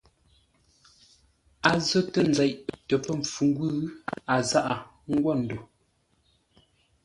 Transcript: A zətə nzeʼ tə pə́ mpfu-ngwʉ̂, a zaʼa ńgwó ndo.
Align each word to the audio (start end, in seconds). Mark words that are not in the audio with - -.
A 1.69 1.71
zətə 1.87 2.19
nzeʼ 2.29 2.53
tə 2.87 2.95
pə́ 3.03 3.15
mpfu-ngwʉ̂, 3.19 3.75
a 4.33 4.35
zaʼa 4.49 4.75
ńgwó 5.11 5.31
ndo. 5.41 5.57